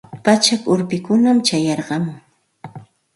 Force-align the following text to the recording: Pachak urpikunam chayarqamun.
Pachak 0.27 0.61
urpikunam 0.75 1.37
chayarqamun. 1.49 2.17